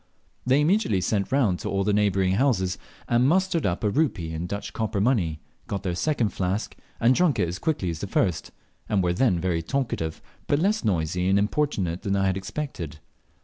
They 0.47 0.61
immediately 0.61 0.99
sent 1.01 1.31
round 1.31 1.59
to 1.59 1.69
all 1.69 1.83
the 1.83 1.93
neighbouring 1.93 2.31
houses, 2.33 2.79
and 3.07 3.27
mustered 3.29 3.67
up 3.67 3.83
a 3.83 3.89
rupee 3.91 4.33
in 4.33 4.47
Dutch 4.47 4.73
copper 4.73 4.99
money, 4.99 5.41
got 5.67 5.83
their 5.83 5.93
second 5.93 6.29
flask, 6.29 6.75
and 6.99 7.13
drunk 7.13 7.37
it 7.37 7.47
as 7.47 7.59
quickly 7.59 7.91
as 7.91 7.99
the 7.99 8.07
first, 8.07 8.49
and 8.89 9.03
were 9.03 9.13
then 9.13 9.39
very 9.39 9.61
talkative, 9.61 10.19
but 10.47 10.57
less 10.57 10.83
noisy 10.83 11.27
and 11.27 11.37
importunate 11.37 12.01
than 12.01 12.15
I 12.15 12.25
had 12.25 12.35
expected. 12.35 12.97